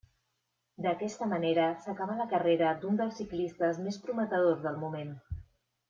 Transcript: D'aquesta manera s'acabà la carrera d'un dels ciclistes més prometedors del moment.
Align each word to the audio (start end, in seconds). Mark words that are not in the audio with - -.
D'aquesta 0.85 1.27
manera 1.33 1.67
s'acabà 1.85 2.17
la 2.23 2.27
carrera 2.33 2.73
d'un 2.81 2.99
dels 3.03 3.21
ciclistes 3.23 3.83
més 3.87 4.01
prometedors 4.09 4.69
del 4.69 4.85
moment. 4.87 5.15